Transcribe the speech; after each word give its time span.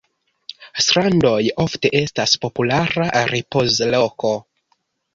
Strandoj 0.85 1.33
ofte 1.65 1.93
estas 2.01 2.35
populara 2.47 3.13
ripozloko. 3.37 4.37